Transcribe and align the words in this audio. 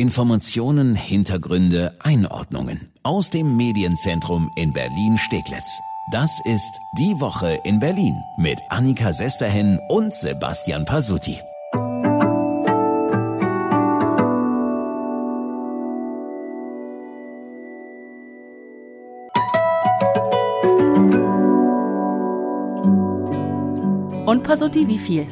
Informationen, 0.00 0.94
Hintergründe, 0.94 1.94
Einordnungen 1.98 2.90
aus 3.02 3.28
dem 3.28 3.58
Medienzentrum 3.58 4.50
in 4.56 4.72
Berlin-Steglitz. 4.72 5.78
Das 6.10 6.40
ist 6.46 6.72
Die 6.98 7.20
Woche 7.20 7.60
in 7.64 7.80
Berlin 7.80 8.14
mit 8.38 8.58
Annika 8.70 9.12
Sesterhen 9.12 9.78
und 9.90 10.14
Sebastian 10.14 10.86
Pasuti. 10.86 11.36
Pasuti, 24.50 24.88
wie 24.88 24.98
viel? 24.98 25.28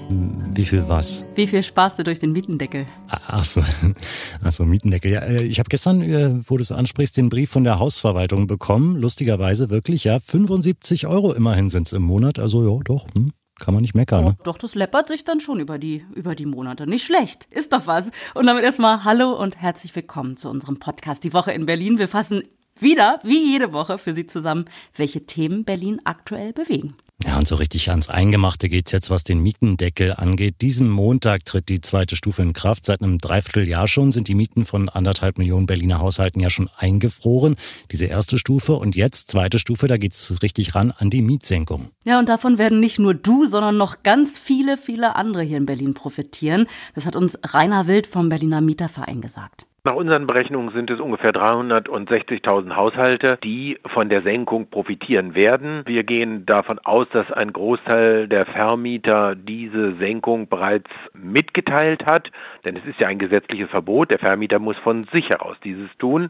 Wie 0.55 0.65
viel 0.65 0.89
was? 0.89 1.25
Wie 1.35 1.49
viel 1.49 1.65
sparst 1.65 1.99
du 1.99 2.05
durch 2.05 2.21
den 2.21 2.31
Mietendeckel? 2.31 2.87
Ach 3.09 3.45
so, 3.45 3.65
ach 4.45 4.53
so 4.53 4.65
Mietendeckel. 4.65 5.11
Ja, 5.11 5.23
äh, 5.23 5.43
ich 5.43 5.59
habe 5.59 5.69
gestern, 5.69 6.03
äh, 6.03 6.37
wo 6.49 6.57
du 6.57 6.63
es 6.63 6.71
ansprichst, 6.71 7.17
den 7.17 7.29
Brief 7.29 7.51
von 7.51 7.65
der 7.65 7.81
Hausverwaltung 7.81 8.47
bekommen. 8.47 8.95
Lustigerweise 8.95 9.71
wirklich, 9.71 10.05
ja. 10.05 10.21
75 10.21 11.09
Euro 11.09 11.33
immerhin 11.33 11.69
sind 11.69 11.89
es 11.89 11.95
im 11.95 12.05
Monat. 12.05 12.39
Also 12.39 12.63
ja, 12.63 12.81
doch, 12.85 13.09
hm, 13.13 13.27
kann 13.59 13.75
man 13.75 13.81
nicht 13.81 13.97
meckern. 13.97 14.25
Ne? 14.25 14.37
doch, 14.45 14.57
das 14.57 14.77
läppert 14.77 15.09
sich 15.09 15.25
dann 15.25 15.41
schon 15.41 15.59
über 15.59 15.79
die, 15.79 16.05
über 16.15 16.37
die 16.37 16.47
Monate. 16.47 16.87
Nicht 16.87 17.05
schlecht. 17.05 17.49
Ist 17.51 17.73
doch 17.73 17.89
was. 17.89 18.13
Und 18.35 18.47
damit 18.47 18.63
erstmal 18.63 19.03
Hallo 19.03 19.33
und 19.33 19.61
herzlich 19.61 19.97
willkommen 19.97 20.37
zu 20.37 20.49
unserem 20.49 20.79
Podcast 20.79 21.25
Die 21.25 21.33
Woche 21.33 21.51
in 21.51 21.67
Berlin. 21.67 21.99
Wir 21.99 22.07
fassen 22.07 22.45
wieder, 22.79 23.19
wie 23.25 23.51
jede 23.51 23.73
Woche, 23.73 23.99
für 23.99 24.15
Sie 24.15 24.27
zusammen, 24.27 24.67
welche 24.95 25.27
Themen 25.27 25.65
Berlin 25.65 26.01
aktuell 26.05 26.53
bewegen. 26.53 26.95
Ja, 27.25 27.37
und 27.37 27.49
so 27.49 27.57
richtig 27.57 27.91
ans 27.91 28.09
Eingemachte 28.09 28.69
geht's 28.69 28.93
jetzt, 28.93 29.11
was 29.11 29.25
den 29.25 29.43
Mietendeckel 29.43 30.15
angeht. 30.15 30.57
Diesen 30.61 30.89
Montag 30.89 31.45
tritt 31.45 31.69
die 31.69 31.81
zweite 31.81 32.15
Stufe 32.15 32.43
in 32.43 32.53
Kraft. 32.53 32.85
Seit 32.85 33.03
einem 33.03 33.19
Dreivierteljahr 33.19 33.89
schon 33.89 34.13
sind 34.13 34.29
die 34.29 34.37
Mieten 34.37 34.65
von 34.65 34.89
anderthalb 34.89 35.37
Millionen 35.37 35.67
Berliner 35.67 35.99
Haushalten 35.99 36.39
ja 36.39 36.49
schon 36.49 36.71
eingefroren. 36.77 37.57
Diese 37.91 38.07
erste 38.07 38.39
Stufe 38.39 38.75
und 38.75 38.95
jetzt 38.95 39.33
zweite 39.33 39.59
Stufe, 39.59 39.89
da 39.89 39.97
geht's 39.97 40.43
richtig 40.43 40.77
ran 40.77 40.93
an 40.93 41.11
die 41.11 41.23
Mietsenkung. 41.23 41.89
Ja, 42.05 42.21
und 42.21 42.29
davon 42.29 42.57
werden 42.57 42.79
nicht 42.79 43.01
nur 43.01 43.15
du, 43.15 43.49
sondern 43.49 43.77
noch 43.77 44.05
ganz 44.05 44.39
viele, 44.39 44.79
viele 44.79 45.17
andere 45.17 45.43
hier 45.43 45.57
in 45.57 45.67
Berlin 45.67 45.95
profitieren. 45.95 46.69
Das 46.95 47.05
hat 47.05 47.17
uns 47.17 47.37
Rainer 47.43 47.89
Wild 47.89 48.07
vom 48.07 48.29
Berliner 48.29 48.61
Mieterverein 48.61 49.21
gesagt. 49.21 49.68
Nach 49.89 49.95
unseren 49.95 50.27
Berechnungen 50.27 50.71
sind 50.75 50.91
es 50.91 51.01
ungefähr 51.01 51.33
360.000 51.33 52.77
Haushalte, 52.77 53.39
die 53.43 53.79
von 53.87 54.11
der 54.11 54.21
Senkung 54.21 54.69
profitieren 54.69 55.35
werden. 55.35 55.83
Wir 55.87 56.05
gehen 56.05 56.45
davon 56.45 56.79
aus, 56.81 57.07
dass 57.11 57.33
ein 57.33 57.55
Großteil 57.55 58.29
der 58.29 58.45
Vermieter 58.45 59.35
diese 59.35 59.95
Senkung 59.95 60.47
bereits 60.47 60.91
mitgeteilt 61.15 62.05
hat, 62.05 62.31
denn 62.67 62.77
es 62.77 62.85
ist 62.85 63.01
ja 63.01 63.09
ein 63.09 63.19
gesetzliches 63.19 63.71
Verbot. 63.71 64.11
Der 64.11 64.19
Vermieter 64.19 64.59
muss 64.59 64.77
von 64.77 65.05
sich 65.05 65.31
heraus 65.31 65.57
dieses 65.65 65.89
tun. 65.97 66.29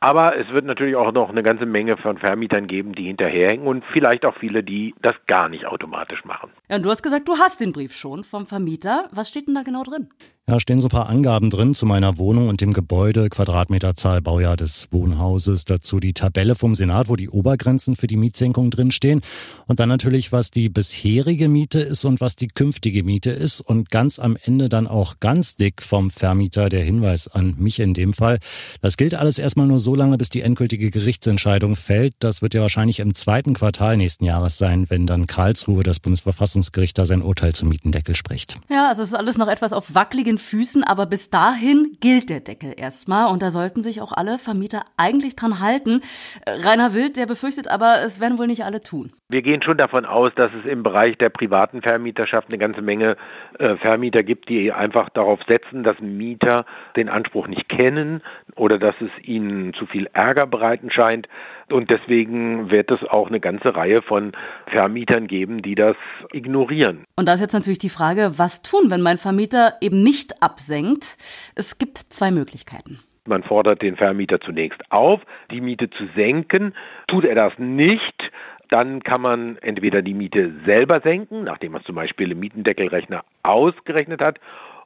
Aber 0.00 0.34
es 0.34 0.48
wird 0.48 0.64
natürlich 0.64 0.96
auch 0.96 1.12
noch 1.12 1.28
eine 1.28 1.42
ganze 1.42 1.66
Menge 1.66 1.98
von 1.98 2.16
Vermietern 2.16 2.66
geben, 2.66 2.94
die 2.94 3.04
hinterherhängen 3.04 3.66
und 3.66 3.84
vielleicht 3.92 4.24
auch 4.24 4.34
viele, 4.34 4.64
die 4.64 4.94
das 5.02 5.14
gar 5.26 5.50
nicht 5.50 5.66
automatisch 5.66 6.24
machen. 6.24 6.50
Ja, 6.70 6.76
und 6.76 6.82
du 6.84 6.90
hast 6.90 7.02
gesagt, 7.02 7.28
du 7.28 7.36
hast 7.36 7.60
den 7.60 7.72
Brief 7.72 7.94
schon 7.94 8.24
vom 8.24 8.46
Vermieter. 8.46 9.08
Was 9.12 9.28
steht 9.28 9.46
denn 9.46 9.54
da 9.54 9.62
genau 9.62 9.82
drin? 9.82 10.08
Ja, 10.50 10.58
stehen 10.58 10.80
so 10.80 10.88
ein 10.88 10.90
paar 10.90 11.08
Angaben 11.08 11.48
drin 11.48 11.74
zu 11.74 11.86
meiner 11.86 12.18
Wohnung 12.18 12.48
und 12.48 12.60
dem 12.60 12.72
Gebäude, 12.72 13.28
Quadratmeterzahl, 13.28 14.20
Baujahr 14.20 14.56
des 14.56 14.88
Wohnhauses, 14.90 15.64
dazu 15.64 16.00
die 16.00 16.12
Tabelle 16.12 16.56
vom 16.56 16.74
Senat, 16.74 17.08
wo 17.08 17.14
die 17.14 17.28
Obergrenzen 17.28 17.94
für 17.94 18.08
die 18.08 18.16
Mietsenkung 18.16 18.70
drinstehen 18.70 19.20
und 19.68 19.78
dann 19.78 19.88
natürlich, 19.88 20.32
was 20.32 20.50
die 20.50 20.68
bisherige 20.68 21.48
Miete 21.48 21.78
ist 21.78 22.04
und 22.04 22.20
was 22.20 22.34
die 22.34 22.48
künftige 22.48 23.04
Miete 23.04 23.30
ist 23.30 23.60
und 23.60 23.90
ganz 23.90 24.18
am 24.18 24.36
Ende 24.42 24.68
dann 24.68 24.88
auch 24.88 25.20
ganz 25.20 25.54
dick 25.54 25.82
vom 25.82 26.10
Vermieter 26.10 26.68
der 26.68 26.82
Hinweis 26.82 27.28
an 27.28 27.54
mich 27.58 27.78
in 27.78 27.94
dem 27.94 28.12
Fall. 28.12 28.40
Das 28.80 28.96
gilt 28.96 29.14
alles 29.14 29.38
erstmal 29.38 29.68
nur 29.68 29.78
so 29.78 29.89
lange, 29.94 30.18
bis 30.18 30.30
die 30.30 30.42
endgültige 30.42 30.90
Gerichtsentscheidung 30.90 31.76
fällt. 31.76 32.14
Das 32.20 32.42
wird 32.42 32.54
ja 32.54 32.62
wahrscheinlich 32.62 33.00
im 33.00 33.14
zweiten 33.14 33.54
Quartal 33.54 33.96
nächsten 33.96 34.24
Jahres 34.24 34.58
sein, 34.58 34.86
wenn 34.88 35.06
dann 35.06 35.26
Karlsruhe, 35.26 35.82
das 35.82 36.00
Bundesverfassungsgericht, 36.00 36.98
da 36.98 37.06
sein 37.06 37.22
Urteil 37.22 37.52
zum 37.52 37.68
Mietendeckel 37.68 38.14
spricht. 38.14 38.58
Ja, 38.68 38.88
also 38.88 39.02
es 39.02 39.10
ist 39.10 39.14
alles 39.14 39.38
noch 39.38 39.48
etwas 39.48 39.72
auf 39.72 39.94
wackeligen 39.94 40.38
Füßen, 40.38 40.84
aber 40.84 41.06
bis 41.06 41.30
dahin 41.30 41.96
gilt 42.00 42.30
der 42.30 42.40
Deckel 42.40 42.74
erstmal 42.76 43.32
und 43.32 43.42
da 43.42 43.50
sollten 43.50 43.82
sich 43.82 44.00
auch 44.00 44.12
alle 44.12 44.38
Vermieter 44.38 44.82
eigentlich 44.96 45.36
dran 45.36 45.60
halten. 45.60 46.02
Äh, 46.46 46.52
Rainer 46.66 46.94
Wild, 46.94 47.16
der 47.16 47.26
befürchtet 47.26 47.68
aber, 47.68 48.02
es 48.04 48.20
werden 48.20 48.38
wohl 48.38 48.46
nicht 48.46 48.64
alle 48.64 48.80
tun. 48.80 49.12
Wir 49.28 49.42
gehen 49.42 49.62
schon 49.62 49.78
davon 49.78 50.06
aus, 50.06 50.32
dass 50.34 50.50
es 50.58 50.68
im 50.68 50.82
Bereich 50.82 51.16
der 51.16 51.28
privaten 51.28 51.82
Vermieterschaft 51.82 52.48
eine 52.48 52.58
ganze 52.58 52.82
Menge 52.82 53.16
äh, 53.58 53.76
Vermieter 53.76 54.24
gibt, 54.24 54.48
die 54.48 54.72
einfach 54.72 55.08
darauf 55.10 55.38
setzen, 55.46 55.84
dass 55.84 56.00
Mieter 56.00 56.64
den 56.96 57.08
Anspruch 57.08 57.46
nicht 57.46 57.68
kennen 57.68 58.22
oder 58.56 58.78
dass 58.78 58.94
es 59.00 59.10
ihnen 59.22 59.74
zu 59.74 59.86
viel 59.86 60.08
Ärger 60.12 60.46
bereiten 60.46 60.90
scheint. 60.90 61.28
Und 61.70 61.90
deswegen 61.90 62.70
wird 62.70 62.90
es 62.90 63.02
auch 63.04 63.28
eine 63.28 63.40
ganze 63.40 63.74
Reihe 63.76 64.02
von 64.02 64.32
Vermietern 64.66 65.26
geben, 65.26 65.62
die 65.62 65.74
das 65.74 65.96
ignorieren. 66.32 67.04
Und 67.16 67.26
da 67.26 67.34
ist 67.34 67.40
jetzt 67.40 67.52
natürlich 67.52 67.78
die 67.78 67.88
Frage, 67.88 68.32
was 68.36 68.62
tun, 68.62 68.90
wenn 68.90 69.02
mein 69.02 69.18
Vermieter 69.18 69.74
eben 69.80 70.02
nicht 70.02 70.42
absenkt? 70.42 71.16
Es 71.54 71.78
gibt 71.78 71.98
zwei 71.98 72.30
Möglichkeiten. 72.30 73.00
Man 73.26 73.42
fordert 73.42 73.82
den 73.82 73.96
Vermieter 73.96 74.40
zunächst 74.40 74.80
auf, 74.90 75.20
die 75.50 75.60
Miete 75.60 75.90
zu 75.90 76.08
senken. 76.16 76.74
Tut 77.06 77.24
er 77.24 77.34
das 77.34 77.52
nicht, 77.58 78.30
dann 78.70 79.02
kann 79.02 79.20
man 79.20 79.58
entweder 79.58 80.00
die 80.00 80.14
Miete 80.14 80.52
selber 80.64 81.00
senken, 81.00 81.44
nachdem 81.44 81.72
man 81.72 81.84
zum 81.84 81.96
Beispiel 81.96 82.32
im 82.32 82.40
Mietendeckelrechner 82.40 83.24
ausgerechnet 83.42 84.22
hat, 84.22 84.38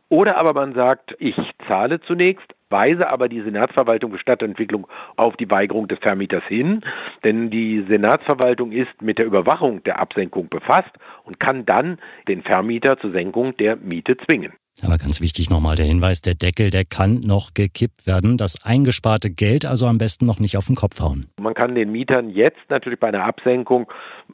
oder 0.09 0.37
aber 0.37 0.54
man 0.54 0.75
sagt, 0.75 1.15
ich 1.19 1.37
zahle 1.66 2.00
zunächst, 2.00 2.54
weise 2.70 3.09
aber 3.09 3.28
die 3.28 3.41
Senatsverwaltung 3.41 4.12
für 4.12 4.19
Stadtentwicklung 4.19 4.87
auf 5.16 5.37
die 5.37 5.50
Weigerung 5.50 5.88
des 5.88 5.98
Vermieters 6.00 6.44
hin, 6.44 6.81
denn 7.22 7.50
die 7.50 7.84
Senatsverwaltung 7.88 8.72
ist 8.72 9.00
mit 9.00 9.19
der 9.19 9.26
Überwachung 9.26 9.82
der 9.84 9.98
Absenkung 9.98 10.48
befasst 10.48 10.92
und 11.25 11.38
kann 11.38 11.65
dann 11.66 11.98
den 12.26 12.42
Vermieter 12.42 12.98
zur 12.98 13.12
Senkung 13.12 13.56
der 13.56 13.76
Miete 13.76 14.16
zwingen. 14.16 14.53
Aber 14.83 14.97
ganz 14.97 15.21
wichtig 15.21 15.51
nochmal 15.51 15.77
der 15.77 15.87
Hinweis, 15.87 16.21
der 16.21 16.35
Deckel, 16.35 16.71
der 16.71 16.85
kann 16.85 17.21
noch 17.21 17.55
gekippt 17.55 18.07
werden. 18.07 18.37
Das 18.37 18.65
eingesparte 18.65 19.31
Geld 19.31 19.65
also 19.65 19.87
am 19.87 19.99
besten 19.99 20.27
noch 20.27 20.41
nicht 20.41 20.57
auf 20.57 20.67
den 20.67 20.75
Kopf 20.75 21.01
hauen. 21.01 21.27
Man 21.41 21.55
kann 21.55 21.75
den 21.75 21.93
Mietern 21.93 22.29
jetzt 22.29 22.59
natürlich 22.69 22.99
bei 22.99 23.09
einer 23.09 23.25
Absenkung 23.25 23.87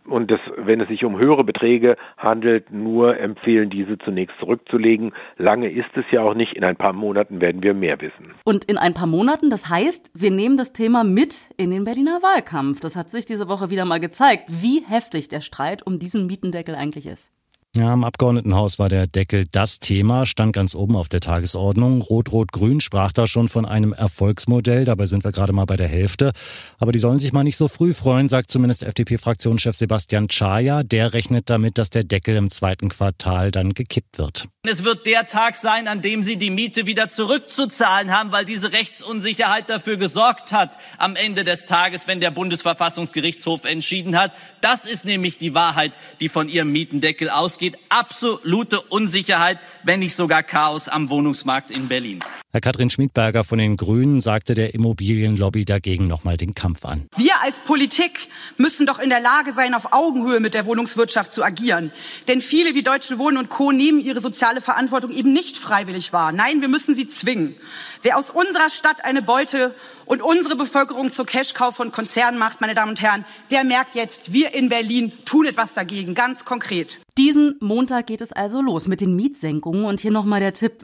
und 0.07 0.31
das, 0.31 0.41
wenn 0.57 0.81
es 0.81 0.89
sich 0.89 1.05
um 1.05 1.19
höhere 1.19 1.45
Beträge 1.45 1.97
handelt, 2.17 2.71
nur 2.73 3.19
empfehlen, 3.19 3.71
diese 3.71 3.99
zunächst 3.99 4.37
zurückzulegen. 4.39 5.13
Lange 5.37 5.71
ist 5.71 5.91
es 5.95 6.05
ja 6.11 6.23
auch 6.23 6.35
nicht. 6.35 6.55
In 6.55 6.65
ein 6.65 6.77
paar 6.77 6.93
Monaten 6.93 7.41
werden 7.41 7.63
wir 7.63 7.75
mehr 7.75 8.01
wissen. 8.01 8.33
Und 8.45 8.65
in 8.65 8.79
ein 8.79 8.95
paar 8.95 9.07
Monaten, 9.07 9.51
das 9.51 9.69
heißt, 9.69 10.11
wir 10.15 10.31
nehmen 10.31 10.57
das 10.57 10.73
Thema 10.73 11.05
mit 11.05 11.51
in 11.57 11.71
den 11.71 11.85
Berliner 11.85 12.23
Wahlkampf. 12.23 12.81
Das 12.81 12.97
hat 12.97 13.11
sich 13.11 13.27
diese 13.27 13.49
Woche 13.49 13.71
wieder 13.71 13.85
mal 13.85 14.01
gezeigt, 14.01 14.45
wie 14.49 14.83
heftig 14.87 15.29
der 15.29 15.43
Streit 15.43 15.87
um 15.87 15.99
diesen 15.99 16.27
Mietendeckel 16.27 16.75
eigentlich 16.75 17.07
ist. 17.07 17.31
Ja, 17.77 17.95
im 17.95 18.03
Abgeordnetenhaus 18.03 18.81
war 18.81 18.89
der 18.89 19.07
Deckel 19.07 19.47
das 19.47 19.79
Thema, 19.79 20.27
stand 20.27 20.53
ganz 20.53 20.75
oben 20.75 20.97
auf 20.97 21.09
der 21.09 21.21
Tagesordnung. 21.21 22.03
Rot-Rot-Grün 22.03 22.81
sprach 22.81 23.13
da 23.13 23.29
schon 23.29 23.49
von 23.49 23.65
einem 23.65 23.93
Erfolgsmodell, 23.93 24.85
dabei 24.85 25.07
sind 25.07 25.23
wir 25.23 25.31
gerade 25.31 25.53
mal 25.53 25.67
bei 25.67 25.77
der 25.77 25.87
Hälfte. 25.87 26.33
Aber 26.81 26.91
die 26.91 26.99
sollen 26.99 27.21
sich 27.21 27.33
mal 27.33 27.45
nicht 27.45 27.57
so 27.57 27.69
früh 27.69 27.95
freuen, 27.95 28.29
sagt 28.29 28.51
zumindest 28.51 28.83
FDP-Fraktionschef 28.83 29.77
Sebastian 29.77 30.29
Czaja. 30.29 30.83
Der 30.83 31.13
rechnet 31.13 31.49
damit, 31.49 31.79
dass 31.79 31.91
der 31.91 32.03
Deckel 32.03 32.35
im 32.35 32.51
zweiten 32.51 32.89
Quartal 32.89 33.53
dann 33.53 33.73
gekippt 33.73 34.19
wird. 34.19 34.49
Es 34.65 34.83
wird 34.83 35.07
der 35.07 35.29
Tag 35.29 35.57
sein, 35.57 35.87
an 35.87 36.03
dem 36.03 36.25
Sie 36.25 36.37
die 36.37 36.51
Miete 36.51 36.87
wieder 36.87 37.09
zurückzuzahlen 37.09 38.11
haben, 38.11 38.33
weil 38.33 38.45
diese 38.45 38.73
Rechtsunsicherheit 38.73 39.71
dafür 39.71 39.97
gesorgt 39.97 40.51
hat, 40.51 40.77
am 40.99 41.15
Ende 41.15 41.45
des 41.45 41.67
Tages, 41.67 42.09
wenn 42.09 42.21
der 42.21 42.33
Bundesverfassungsgerichtshof 42.33 43.65
entschieden 43.65 44.19
hat. 44.19 44.33
Das 44.61 44.87
ist 44.87 45.05
nämlich 45.05 45.39
die 45.39 45.55
Wahrheit, 45.55 45.93
die 46.19 46.29
von 46.29 46.49
Ihrem 46.49 46.73
Mietendeckel 46.73 47.31
ausgeht. 47.31 47.60
Absolute 47.89 48.81
Unsicherheit, 48.81 49.59
wenn 49.83 50.01
nicht 50.01 50.17
sogar 50.17 50.43
Chaos 50.43 50.89
am 50.89 51.11
Wohnungsmarkt 51.11 51.71
in 51.71 51.89
Berlin. 51.89 52.21
Herr 52.53 52.61
Katrin 52.61 52.91
Schmidberger 52.91 53.45
von 53.45 53.61
den 53.61 53.77
Grünen 53.77 54.21
sagte 54.21 54.55
der 54.55 54.75
Immobilienlobby 54.75 55.65
dagegen 55.65 56.09
nochmal 56.09 56.37
den 56.37 56.53
Kampf 56.53 56.85
an. 56.85 57.07
Wir 57.17 57.41
als 57.41 57.61
Politik 57.61 58.27
müssen 58.57 58.87
doch 58.87 58.99
in 58.99 59.09
der 59.09 59.21
Lage 59.21 59.53
sein, 59.53 59.73
auf 59.73 59.93
Augenhöhe 59.93 60.41
mit 60.41 60.55
der 60.55 60.67
Wohnungswirtschaft 60.67 61.33
zu 61.33 61.45
agieren. 61.45 61.93
Denn 62.27 62.41
viele 62.41 62.75
wie 62.75 62.83
Deutsche 62.83 63.21
Wohnen 63.21 63.37
und 63.37 63.51
Co. 63.51 63.71
nehmen 63.71 64.01
ihre 64.01 64.19
soziale 64.19 64.61
Verantwortung 64.61 65.13
eben 65.13 65.33
nicht 65.33 65.59
freiwillig 65.59 66.13
wahr. 66.13 66.33
Nein, 66.33 66.61
wir 66.61 66.67
müssen 66.67 66.97
sie 66.97 67.07
zwingen. 67.07 67.55
Wer 68.03 68.19
aus 68.19 68.31
unserer 68.31 68.71
Stadt 68.71 69.05
eine 69.05 69.23
Beute 69.23 69.73
und 70.07 70.21
unsere 70.21 70.57
Bevölkerung 70.57 71.13
zur 71.13 71.27
Cashkauf 71.27 71.77
von 71.77 71.93
Konzernen 71.93 72.37
macht, 72.37 72.61
meine 72.61 72.75
Damen 72.75 72.91
und 72.91 73.01
Herren, 73.01 73.25
der 73.53 73.63
merkt 73.63 73.95
jetzt, 73.95 74.33
wir 74.33 74.55
in 74.55 74.69
Berlin 74.69 75.13
tun 75.25 75.47
etwas 75.47 75.75
dagegen, 75.75 76.15
ganz 76.15 76.45
konkret. 76.45 76.99
Diesen 77.17 77.57
Montag 77.61 78.07
geht 78.07 78.23
es 78.23 78.33
also 78.33 78.63
los 78.63 78.89
mit 78.89 79.03
den 79.03 79.15
Mietsenkungen 79.15 79.85
und 79.85 80.01
hier 80.01 80.11
nochmal 80.11 80.41
der 80.41 80.55
Tipp 80.55 80.83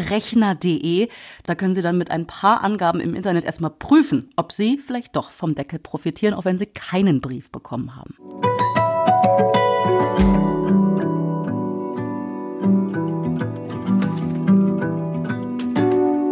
www.mietendeckelrechner.de. 0.00 1.08
Da 1.46 1.54
können 1.54 1.74
Sie 1.74 1.82
dann 1.82 1.98
mit 1.98 2.10
ein 2.10 2.26
paar 2.26 2.62
Angaben 2.62 3.00
im 3.00 3.14
Internet 3.14 3.44
erstmal 3.44 3.70
prüfen, 3.70 4.30
ob 4.36 4.52
Sie 4.52 4.78
vielleicht 4.78 5.16
doch 5.16 5.30
vom 5.30 5.54
Deckel 5.54 5.78
profitieren, 5.78 6.34
auch 6.34 6.44
wenn 6.44 6.58
Sie 6.58 6.66
keinen 6.66 7.20
Brief 7.20 7.50
bekommen 7.50 7.96
haben. 7.96 8.14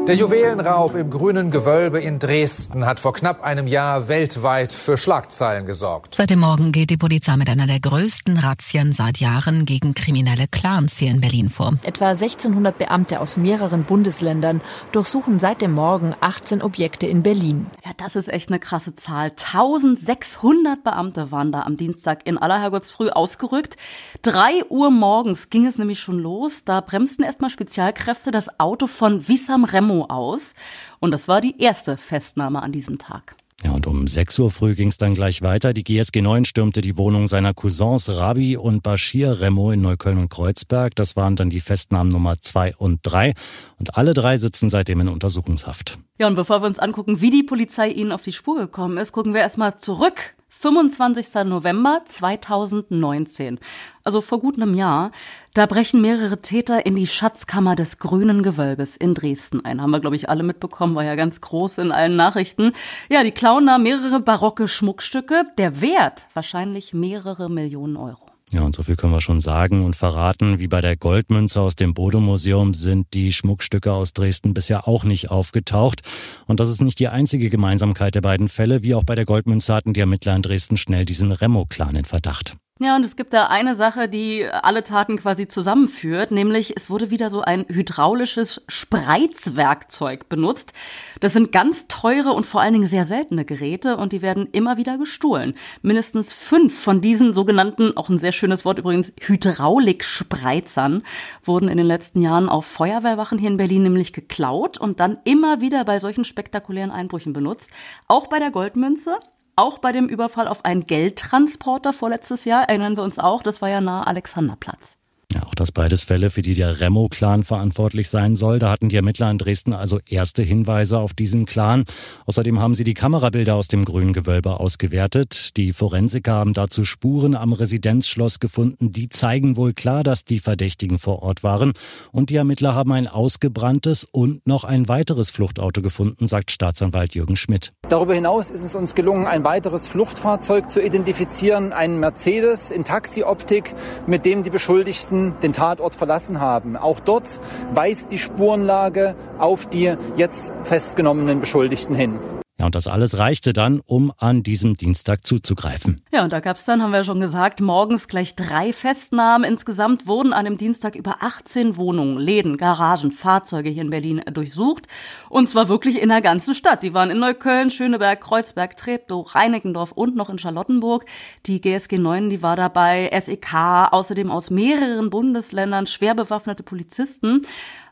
Der 0.08 0.16
Juwelenraub 0.16 0.94
im 0.94 1.10
grünen 1.10 1.50
Gewölbe 1.50 2.00
in 2.00 2.18
Dresden 2.18 2.86
hat 2.86 2.98
vor 2.98 3.12
knapp 3.12 3.42
einem 3.42 3.66
Jahr 3.66 4.08
weltweit 4.08 4.72
für 4.72 4.96
Schlagzeilen 4.96 5.66
gesorgt. 5.66 6.14
Seit 6.14 6.30
dem 6.30 6.38
Morgen 6.38 6.72
geht 6.72 6.88
die 6.88 6.96
Polizei 6.96 7.36
mit 7.36 7.50
einer 7.50 7.66
der 7.66 7.78
größten 7.78 8.38
Razzien 8.38 8.94
seit 8.94 9.18
Jahren 9.18 9.66
gegen 9.66 9.92
kriminelle 9.92 10.48
Clans 10.48 10.96
hier 10.96 11.10
in 11.10 11.20
Berlin 11.20 11.50
vor. 11.50 11.74
Etwa 11.82 12.08
1600 12.08 12.78
Beamte 12.78 13.20
aus 13.20 13.36
mehreren 13.36 13.84
Bundesländern 13.84 14.62
durchsuchen 14.92 15.38
seit 15.38 15.60
dem 15.60 15.72
Morgen 15.72 16.14
18 16.20 16.62
Objekte 16.62 17.06
in 17.06 17.22
Berlin. 17.22 17.66
Ja, 17.84 17.90
das 17.98 18.16
ist 18.16 18.28
echt 18.28 18.48
eine 18.48 18.60
krasse 18.60 18.94
Zahl. 18.94 19.32
1600 19.32 20.82
Beamte 20.84 21.30
waren 21.32 21.52
da 21.52 21.64
am 21.64 21.76
Dienstag 21.76 22.26
in 22.26 22.38
aller 22.38 22.58
Herrgottsfrüh 22.58 23.10
ausgerückt. 23.10 23.76
Drei 24.22 24.64
Uhr 24.70 24.90
morgens 24.90 25.50
ging 25.50 25.66
es 25.66 25.76
nämlich 25.76 26.00
schon 26.00 26.18
los. 26.18 26.64
Da 26.64 26.80
bremsten 26.80 27.26
erstmal 27.26 27.50
Spezialkräfte 27.50 28.30
das 28.30 28.58
Auto 28.58 28.86
von 28.86 29.28
Wissam 29.28 29.64
Remo 29.64 29.97
aus. 30.04 30.54
Und 31.00 31.10
das 31.10 31.28
war 31.28 31.40
die 31.40 31.60
erste 31.60 31.96
Festnahme 31.96 32.62
an 32.62 32.72
diesem 32.72 32.98
Tag. 32.98 33.36
Ja, 33.64 33.72
und 33.72 33.88
um 33.88 34.06
6 34.06 34.38
Uhr 34.38 34.50
früh 34.52 34.76
ging 34.76 34.86
es 34.86 34.98
dann 34.98 35.14
gleich 35.14 35.42
weiter. 35.42 35.72
Die 35.72 35.82
GSG 35.82 36.22
9 36.22 36.44
stürmte 36.44 36.80
die 36.80 36.96
Wohnung 36.96 37.26
seiner 37.26 37.54
Cousins 37.54 38.08
Rabi 38.08 38.56
und 38.56 38.84
Bashir 38.84 39.40
Remo 39.40 39.72
in 39.72 39.80
Neukölln 39.80 40.18
und 40.18 40.30
Kreuzberg. 40.30 40.94
Das 40.94 41.16
waren 41.16 41.34
dann 41.34 41.50
die 41.50 41.58
Festnahmen 41.58 42.12
Nummer 42.12 42.40
2 42.40 42.76
und 42.76 43.00
3. 43.02 43.34
Und 43.80 43.96
alle 43.96 44.14
drei 44.14 44.36
sitzen 44.36 44.70
seitdem 44.70 45.00
in 45.00 45.08
Untersuchungshaft. 45.08 45.98
Ja, 46.18 46.28
und 46.28 46.36
bevor 46.36 46.62
wir 46.62 46.68
uns 46.68 46.78
angucken, 46.78 47.20
wie 47.20 47.30
die 47.30 47.42
Polizei 47.42 47.88
ihnen 47.88 48.12
auf 48.12 48.22
die 48.22 48.32
Spur 48.32 48.56
gekommen 48.58 48.96
ist, 48.96 49.10
gucken 49.10 49.34
wir 49.34 49.40
erstmal 49.40 49.76
zurück 49.76 50.36
25. 50.60 51.44
November 51.44 52.02
2019, 52.04 53.60
also 54.02 54.20
vor 54.20 54.40
gut 54.40 54.56
einem 54.56 54.74
Jahr, 54.74 55.12
da 55.54 55.66
brechen 55.66 56.00
mehrere 56.00 56.42
Täter 56.42 56.84
in 56.84 56.96
die 56.96 57.06
Schatzkammer 57.06 57.76
des 57.76 58.00
Grünen 58.00 58.42
Gewölbes 58.42 58.96
in 58.96 59.14
Dresden 59.14 59.64
ein. 59.64 59.80
Haben 59.80 59.92
wir, 59.92 60.00
glaube 60.00 60.16
ich, 60.16 60.28
alle 60.28 60.42
mitbekommen, 60.42 60.96
war 60.96 61.04
ja 61.04 61.14
ganz 61.14 61.40
groß 61.40 61.78
in 61.78 61.92
allen 61.92 62.16
Nachrichten. 62.16 62.72
Ja, 63.08 63.22
die 63.22 63.30
klauen 63.30 63.68
da 63.68 63.78
mehrere 63.78 64.18
barocke 64.18 64.66
Schmuckstücke. 64.66 65.44
Der 65.58 65.80
Wert 65.80 66.26
wahrscheinlich 66.34 66.92
mehrere 66.92 67.48
Millionen 67.48 67.96
Euro. 67.96 68.27
Ja, 68.52 68.62
und 68.62 68.74
so 68.74 68.82
viel 68.82 68.96
können 68.96 69.12
wir 69.12 69.20
schon 69.20 69.40
sagen 69.40 69.84
und 69.84 69.94
verraten. 69.94 70.58
Wie 70.58 70.68
bei 70.68 70.80
der 70.80 70.96
Goldmünze 70.96 71.60
aus 71.60 71.76
dem 71.76 71.92
Bodo-Museum 71.92 72.72
sind 72.72 73.12
die 73.12 73.32
Schmuckstücke 73.32 73.92
aus 73.92 74.12
Dresden 74.12 74.54
bisher 74.54 74.88
auch 74.88 75.04
nicht 75.04 75.30
aufgetaucht. 75.30 76.02
Und 76.46 76.60
das 76.60 76.70
ist 76.70 76.80
nicht 76.80 76.98
die 76.98 77.08
einzige 77.08 77.50
Gemeinsamkeit 77.50 78.14
der 78.14 78.22
beiden 78.22 78.48
Fälle. 78.48 78.82
Wie 78.82 78.94
auch 78.94 79.04
bei 79.04 79.14
der 79.14 79.26
Goldmünze 79.26 79.74
hatten 79.74 79.92
die 79.92 80.00
Ermittler 80.00 80.34
in 80.34 80.42
Dresden 80.42 80.76
schnell 80.76 81.04
diesen 81.04 81.32
Remo-Clan 81.32 81.96
in 81.96 82.04
Verdacht. 82.04 82.56
Ja, 82.80 82.94
und 82.94 83.02
es 83.02 83.16
gibt 83.16 83.32
da 83.32 83.48
eine 83.48 83.74
Sache, 83.74 84.08
die 84.08 84.46
alle 84.48 84.84
Taten 84.84 85.16
quasi 85.16 85.48
zusammenführt, 85.48 86.30
nämlich 86.30 86.76
es 86.76 86.88
wurde 86.88 87.10
wieder 87.10 87.28
so 87.28 87.40
ein 87.40 87.66
hydraulisches 87.66 88.62
Spreizwerkzeug 88.68 90.28
benutzt. 90.28 90.74
Das 91.18 91.32
sind 91.32 91.50
ganz 91.50 91.88
teure 91.88 92.32
und 92.32 92.46
vor 92.46 92.60
allen 92.60 92.74
Dingen 92.74 92.86
sehr 92.86 93.04
seltene 93.04 93.44
Geräte 93.44 93.96
und 93.96 94.12
die 94.12 94.22
werden 94.22 94.46
immer 94.52 94.76
wieder 94.76 94.96
gestohlen. 94.96 95.54
Mindestens 95.82 96.32
fünf 96.32 96.80
von 96.80 97.00
diesen 97.00 97.32
sogenannten, 97.32 97.96
auch 97.96 98.10
ein 98.10 98.18
sehr 98.18 98.30
schönes 98.30 98.64
Wort 98.64 98.78
übrigens, 98.78 99.12
Hydraulikspreizern 99.22 101.02
wurden 101.42 101.68
in 101.68 101.78
den 101.78 101.86
letzten 101.86 102.22
Jahren 102.22 102.48
auf 102.48 102.64
Feuerwehrwachen 102.64 103.38
hier 103.38 103.50
in 103.50 103.56
Berlin 103.56 103.82
nämlich 103.82 104.12
geklaut 104.12 104.78
und 104.78 105.00
dann 105.00 105.18
immer 105.24 105.60
wieder 105.60 105.84
bei 105.84 105.98
solchen 105.98 106.24
spektakulären 106.24 106.92
Einbrüchen 106.92 107.32
benutzt. 107.32 107.72
Auch 108.06 108.28
bei 108.28 108.38
der 108.38 108.52
Goldmünze, 108.52 109.18
auch 109.58 109.78
bei 109.78 109.92
dem 109.92 110.08
Überfall 110.08 110.48
auf 110.48 110.64
einen 110.64 110.86
Geldtransporter 110.86 111.92
vorletztes 111.92 112.44
Jahr 112.44 112.68
erinnern 112.68 112.96
wir 112.96 113.02
uns 113.02 113.18
auch, 113.18 113.42
das 113.42 113.60
war 113.60 113.68
ja 113.68 113.80
nahe 113.80 114.06
Alexanderplatz. 114.06 114.97
Ja, 115.34 115.42
auch 115.42 115.54
das 115.54 115.72
beides 115.72 116.04
Fälle, 116.04 116.30
für 116.30 116.40
die 116.40 116.54
der 116.54 116.80
Remo-Clan 116.80 117.42
verantwortlich 117.42 118.08
sein 118.08 118.34
soll. 118.34 118.58
Da 118.58 118.70
hatten 118.70 118.88
die 118.88 118.96
Ermittler 118.96 119.30
in 119.30 119.36
Dresden 119.36 119.74
also 119.74 120.00
erste 120.08 120.42
Hinweise 120.42 120.98
auf 120.98 121.12
diesen 121.12 121.44
Clan. 121.44 121.84
Außerdem 122.24 122.62
haben 122.62 122.74
sie 122.74 122.84
die 122.84 122.94
Kamerabilder 122.94 123.54
aus 123.54 123.68
dem 123.68 123.84
grünen 123.84 124.14
Gewölbe 124.14 124.58
ausgewertet. 124.58 125.54
Die 125.58 125.74
Forensiker 125.74 126.32
haben 126.32 126.54
dazu 126.54 126.82
Spuren 126.82 127.36
am 127.36 127.52
Residenzschloss 127.52 128.40
gefunden. 128.40 128.90
Die 128.90 129.10
zeigen 129.10 129.58
wohl 129.58 129.74
klar, 129.74 130.02
dass 130.02 130.24
die 130.24 130.38
Verdächtigen 130.38 130.98
vor 130.98 131.22
Ort 131.22 131.42
waren. 131.42 131.74
Und 132.10 132.30
die 132.30 132.36
Ermittler 132.36 132.74
haben 132.74 132.92
ein 132.92 133.06
ausgebranntes 133.06 134.06
und 134.10 134.46
noch 134.46 134.64
ein 134.64 134.88
weiteres 134.88 135.30
Fluchtauto 135.30 135.82
gefunden, 135.82 136.26
sagt 136.26 136.52
Staatsanwalt 136.52 137.14
Jürgen 137.14 137.36
Schmidt. 137.36 137.74
Darüber 137.90 138.14
hinaus 138.14 138.48
ist 138.48 138.64
es 138.64 138.74
uns 138.74 138.94
gelungen, 138.94 139.26
ein 139.26 139.44
weiteres 139.44 139.88
Fluchtfahrzeug 139.88 140.70
zu 140.70 140.80
identifizieren, 140.80 141.74
einen 141.74 142.00
Mercedes 142.00 142.70
in 142.70 142.84
Taxioptik, 142.84 143.74
mit 144.06 144.24
dem 144.24 144.42
die 144.42 144.50
Beschuldigten 144.50 145.17
Polizisten 145.18 145.40
den 145.42 145.52
Tatort 145.52 145.94
verlassen 145.94 146.40
haben. 146.40 146.76
Auch 146.76 147.00
dort 147.00 147.40
weist 147.74 148.12
die 148.12 148.18
Spurenlage 148.18 149.14
auf 149.38 149.66
die 149.66 149.94
jetzt 150.16 150.52
festgenommenen 150.64 151.40
Beschuldigten 151.40 151.94
hin. 151.94 152.18
Ja, 152.60 152.66
und 152.66 152.74
das 152.74 152.88
alles 152.88 153.18
reichte 153.18 153.52
dann, 153.52 153.80
um 153.86 154.12
an 154.18 154.42
diesem 154.42 154.76
Dienstag 154.76 155.24
zuzugreifen. 155.24 156.02
Ja, 156.10 156.24
und 156.24 156.32
da 156.32 156.40
gab 156.40 156.56
es 156.56 156.64
dann, 156.64 156.82
haben 156.82 156.92
wir 156.92 157.04
schon 157.04 157.20
gesagt, 157.20 157.60
morgens 157.60 158.08
gleich 158.08 158.34
drei 158.34 158.72
Festnahmen. 158.72 159.48
Insgesamt 159.48 160.08
wurden 160.08 160.32
an 160.32 160.44
dem 160.44 160.58
Dienstag 160.58 160.96
über 160.96 161.18
18 161.20 161.76
Wohnungen, 161.76 162.18
Läden, 162.18 162.56
Garagen, 162.56 163.12
Fahrzeuge 163.12 163.70
hier 163.70 163.82
in 163.82 163.90
Berlin 163.90 164.22
durchsucht. 164.32 164.88
Und 165.28 165.48
zwar 165.48 165.68
wirklich 165.68 166.02
in 166.02 166.08
der 166.08 166.20
ganzen 166.20 166.52
Stadt. 166.52 166.82
Die 166.82 166.94
waren 166.94 167.12
in 167.12 167.20
Neukölln, 167.20 167.70
Schöneberg, 167.70 168.20
Kreuzberg, 168.20 168.76
Treptow, 168.76 169.32
Reinickendorf 169.36 169.92
und 169.92 170.16
noch 170.16 170.28
in 170.28 170.40
Charlottenburg. 170.40 171.04
Die 171.46 171.60
GSG 171.60 171.98
9, 171.98 172.28
die 172.28 172.42
war 172.42 172.56
dabei, 172.56 173.08
SEK, 173.16 173.54
außerdem 173.92 174.32
aus 174.32 174.50
mehreren 174.50 175.10
Bundesländern 175.10 175.86
schwer 175.86 176.16
bewaffnete 176.16 176.64
Polizisten. 176.64 177.42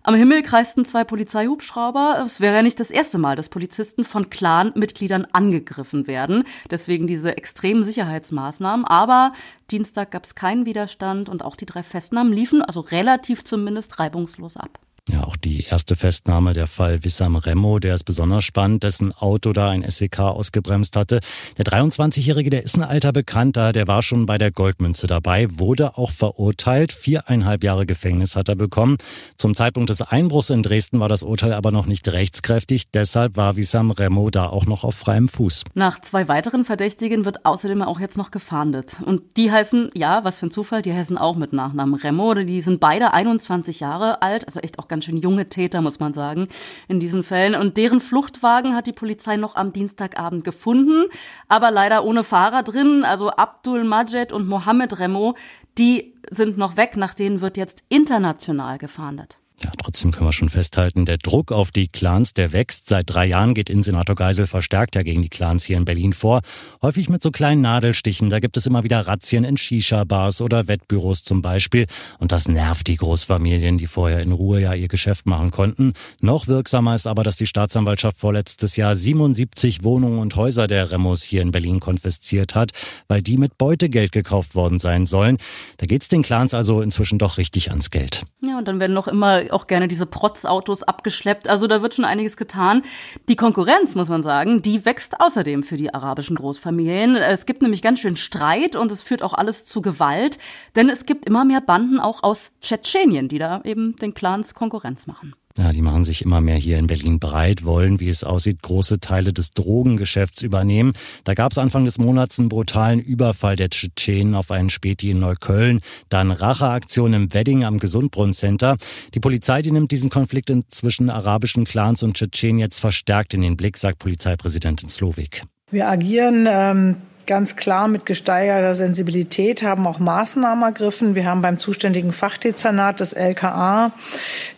Am 0.07 0.15
Himmel 0.15 0.43
kreisten 0.43 0.85
zwei 0.85 1.03
Polizeihubschrauber. 1.03 2.23
Es 2.25 2.41
wäre 2.41 2.55
ja 2.55 2.63
nicht 2.63 2.79
das 2.79 2.93
erste 2.93 3.19
Mal, 3.19 3.35
dass 3.35 3.49
Polizisten 3.49 4.05
von 4.05 4.31
Clan-Mitgliedern 4.31 5.27
angegriffen 5.33 6.07
werden. 6.07 6.45
Deswegen 6.71 7.09
diese 7.09 7.37
extremen 7.37 7.83
Sicherheitsmaßnahmen. 7.83 8.87
Aber 8.87 9.33
Dienstag 9.73 10.13
gab 10.13 10.25
es 10.25 10.37
keinen 10.37 10.65
Widerstand 10.65 11.29
und 11.29 11.45
auch 11.45 11.57
die 11.57 11.67
drei 11.67 11.83
Festnahmen 11.83 12.33
liefen, 12.33 12.63
also 12.63 12.83
relativ 12.83 13.43
zumindest 13.43 13.99
reibungslos 13.99 14.57
ab. 14.57 14.79
Ja, 15.09 15.23
auch 15.23 15.37
die 15.37 15.63
erste 15.63 15.95
Festnahme, 15.95 16.53
der 16.53 16.67
Fall 16.67 17.05
Wissam 17.05 17.37
Remo, 17.37 17.79
der 17.79 17.95
ist 17.95 18.03
besonders 18.03 18.43
spannend, 18.43 18.83
dessen 18.83 19.13
Auto 19.13 19.53
da 19.53 19.71
ein 19.71 19.89
SEK 19.89 20.19
ausgebremst 20.19 20.97
hatte. 20.97 21.21
Der 21.57 21.65
23-Jährige, 21.65 22.51
der 22.51 22.65
ist 22.65 22.77
ein 22.77 22.83
alter 22.83 23.13
Bekannter, 23.13 23.73
der 23.73 23.87
war 23.87 24.03
schon 24.03 24.27
bei 24.27 24.37
der 24.37 24.51
Goldmünze 24.51 25.07
dabei, 25.07 25.47
wurde 25.49 25.97
auch 25.97 26.11
verurteilt. 26.11 26.91
Viereinhalb 26.91 27.63
Jahre 27.63 27.87
Gefängnis 27.87 28.35
hat 28.35 28.49
er 28.49 28.57
bekommen. 28.57 28.97
Zum 29.37 29.55
Zeitpunkt 29.55 29.91
des 29.91 30.03
Einbruchs 30.03 30.51
in 30.51 30.65
Dresden 30.65 30.99
war 30.99 31.09
das 31.09 31.23
Urteil 31.23 31.53
aber 31.53 31.71
noch 31.71 31.87
nicht 31.87 32.09
rechtskräftig. 32.09 32.91
Deshalb 32.91 33.37
war 33.37 33.55
Wissam 33.55 33.93
Remo 33.93 34.31
da 34.31 34.47
auch 34.49 34.67
noch 34.67 34.83
auf 34.83 34.97
freiem 34.97 35.29
Fuß. 35.29 35.63
Nach 35.75 36.01
zwei 36.01 36.27
weiteren 36.27 36.65
Verdächtigen 36.65 37.25
wird 37.25 37.47
außerdem 37.47 37.81
auch 37.83 38.01
jetzt 38.01 38.19
noch 38.19 38.33
gefahndet. 38.33 38.97
Und 39.05 39.23
die 39.37 39.53
heißen, 39.53 39.91
ja, 39.95 40.25
was 40.25 40.41
für 40.41 40.47
ein 40.47 40.51
Zufall, 40.51 40.83
die 40.83 40.93
heißen 40.93 41.17
auch 41.17 41.37
mit 41.37 41.53
Nachnamen 41.53 41.95
Remo. 41.95 42.35
Die 42.35 42.61
sind 42.61 42.81
beide 42.81 43.13
21 43.13 43.79
Jahre 43.79 44.21
alt, 44.21 44.49
also 44.49 44.59
echt 44.59 44.81
auch 44.81 44.89
ganz 44.89 44.96
ganz 44.97 45.05
schön 45.05 45.19
junge 45.19 45.51
Täter, 45.51 45.83
muss 45.83 46.01
man 46.01 46.15
sagen, 46.15 46.49
in 46.89 47.01
diesen 47.01 47.23
Fällen. 47.23 47.55
Und 47.55 47.77
deren 47.77 48.01
Fluchtwagen 48.01 48.75
hat 48.75 48.87
die 48.87 48.95
Polizei 48.95 49.37
noch 49.37 49.55
am 49.55 49.75
Dienstagabend 49.75 50.43
gefunden, 50.43 51.05
aber 51.49 51.71
leider 51.71 52.03
ohne 52.03 52.25
Fahrer 52.25 52.63
drin. 52.63 53.05
Also 53.05 53.29
Abdul 53.29 53.85
Majed 53.85 54.33
und 54.33 54.49
Mohammed 54.49 54.99
Remo, 54.99 55.35
die 55.77 56.15
sind 56.31 56.57
noch 56.57 56.79
weg. 56.79 56.97
Nach 56.97 57.13
denen 57.13 57.43
wird 57.43 57.59
jetzt 57.59 57.85
international 57.91 58.79
gefahndet. 58.79 59.37
Ja, 59.65 59.71
trotzdem 59.83 60.11
können 60.11 60.29
wir 60.29 60.35
schon 60.35 60.51
festhalten, 60.51 61.07
der 61.07 61.17
Druck 61.17 61.51
auf 61.51 61.71
die 61.71 61.89
Clans, 61.89 62.35
der 62.35 62.53
wächst. 62.53 62.89
Seit 62.91 63.05
drei 63.09 63.25
Jahren 63.25 63.55
geht 63.55 63.71
Innensenator 63.71 64.15
Geisel 64.15 64.47
verstärkt 64.47 64.97
ja 64.97 65.03
gegen 65.03 65.23
die 65.23 65.31
Clans 65.31 65.65
hier 65.65 65.79
in 65.79 65.87
Berlin 65.87 66.13
vor. 66.13 66.43
Häufig 66.83 67.09
mit 67.09 67.23
so 67.23 67.31
kleinen 67.31 67.63
Nadelstichen. 67.63 68.29
Da 68.29 68.39
gibt 68.39 68.59
es 68.59 68.67
immer 68.67 68.85
wieder 68.85 69.01
Razzien 69.01 69.45
in 69.45 69.57
Shisha-Bars 69.57 70.43
oder 70.43 70.69
Wettbüros 70.69 71.25
zum 71.25 71.41
Beispiel. 71.41 71.87
Und 72.19 72.33
das 72.33 72.49
nervt 72.49 72.87
die 72.87 72.97
Großfamilien, 72.97 73.79
die 73.79 73.87
vorher 73.87 74.21
in 74.21 74.33
Ruhe 74.33 74.61
ja 74.61 74.75
ihr 74.75 74.89
Geschäft 74.89 75.25
machen 75.25 75.51
konnten. 75.51 75.95
Noch 76.21 76.49
wirksamer 76.49 76.95
ist 76.95 77.07
aber, 77.07 77.25
dass 77.25 77.37
die 77.37 77.47
Staatsanwaltschaft 77.47 78.19
vorletztes 78.19 78.77
Jahr 78.77 78.95
77 78.95 79.85
Wohnungen 79.85 80.19
und 80.19 80.37
Häuser 80.37 80.67
der 80.67 80.91
Remos 80.91 81.23
hier 81.23 81.41
in 81.41 81.51
Berlin 81.51 81.81
konfisziert 81.81 82.55
hat, 82.55 82.73
weil 83.09 83.23
die 83.23 83.39
mit 83.39 83.57
Beutegeld 83.57 84.13
gekauft 84.13 84.55
worden 84.55 84.79
sein 84.79 85.07
sollen. 85.07 85.39
Da 85.79 85.87
geht's 85.87 86.09
den 86.09 86.21
Clans 86.21 86.53
also 86.53 86.83
inzwischen 86.83 87.19
doch 87.19 87.39
richtig 87.39 87.71
ans 87.71 87.91
Geld. 87.91 88.25
Ja, 88.43 88.59
und 88.59 88.69
dann 88.69 88.81
werden 88.81 88.93
noch 88.93 89.09
immer 89.09 89.46
auch 89.53 89.67
gerne 89.67 89.89
diese 89.89 90.07
Protzautos 90.07 90.83
abgeschleppt. 90.83 91.49
Also 91.49 91.67
da 91.67 91.83
wird 91.83 91.95
schon 91.95 92.05
einiges 92.05 92.37
getan. 92.37 92.83
Die 93.29 93.37
Konkurrenz, 93.37 93.95
muss 93.95 94.09
man 94.09 94.23
sagen, 94.23 94.63
die 94.63 94.85
wächst 94.85 95.21
außerdem 95.21 95.63
für 95.63 95.77
die 95.77 95.93
arabischen 95.93 96.37
Großfamilien. 96.37 97.17
Es 97.17 97.47
gibt 97.47 97.63
nämlich 97.63 97.83
ganz 97.83 98.01
schön 98.01 98.17
Streit 98.17 98.77
und 98.77 98.93
es 98.93 99.03
führt 99.03 99.23
auch 99.23 99.35
alles 99.35 99.65
zu 99.65 99.83
Gewalt, 99.83 100.39
denn 100.75 100.89
es 100.89 101.07
gibt 101.07 101.27
immer 101.27 101.45
mehr 101.45 101.61
Banden 101.61 102.01
auch 102.01 102.23
aus 102.23 102.53
Tschetschenien, 102.61 103.29
die 103.29 103.39
da 103.39 103.61
eben 103.65 103.97
den 103.97 104.15
Clans 104.15 104.55
Konkurrenz 104.55 105.07
machen. 105.07 105.35
Ja, 105.59 105.73
die 105.73 105.81
machen 105.81 106.05
sich 106.05 106.21
immer 106.21 106.43
mehr 106.43 106.57
hier 106.57 106.79
in 106.79 106.87
Berlin 106.87 107.19
breit, 107.19 107.65
wollen, 107.65 107.99
wie 107.99 108.11
es 108.11 108.25
aussieht, 108.25 108.63
große 108.63 109.01
Teile 109.01 109.33
des 109.33 109.53
Drogengeschäfts 109.53 110.43
übernehmen. 110.43 110.93
Da 111.25 111.33
gab 111.33 111.53
es 111.53 111.59
Anfang 111.59 111.87
des 111.87 111.99
Monats 111.99 112.39
einen 112.39 112.51
brutalen 112.51 113.01
Überfall 113.01 113.57
der 113.57 113.71
Tschetschenen 113.71 114.35
auf 114.35 114.51
einen 114.51 114.69
Späti 114.69 115.11
in 115.11 115.21
Neukölln, 115.21 115.81
dann 116.11 116.31
Racheaktion 116.31 117.15
im 117.15 117.33
Wedding 117.33 117.65
am 117.65 117.79
Gesundbrunnen-Center. 117.79 118.77
Die 119.15 119.21
Polizei, 119.21 119.63
die 119.63 119.71
nimmt 119.71 119.93
diesen 119.93 120.11
Konflikt 120.11 120.53
zwischen 120.69 121.09
arabischen 121.09 121.65
Clans 121.65 122.03
und 122.03 122.19
Tschetschenen 122.19 122.59
jetzt 122.59 122.79
verstärkt 122.79 123.33
in 123.33 123.41
den 123.41 123.57
Blick, 123.57 123.79
sagt 123.79 123.99
Polizeipräsidentin 123.99 124.91
Slowik. 124.91 125.43
Wir 125.71 125.89
agieren 125.89 126.47
ähm, 126.49 126.97
ganz 127.27 127.57
klar 127.57 127.89
mit 127.89 128.07
gesteigerter 128.07 128.75
Sensibilität, 128.75 129.63
haben 129.63 129.87
auch 129.87 129.99
Maßnahmen 129.99 130.63
ergriffen. 130.63 131.15
Wir 131.15 131.27
haben 131.27 131.43
beim 131.43 131.59
zuständigen 131.59 132.13
Fachdezernat 132.13 133.01
des 133.01 133.13
LKA, 133.13 133.93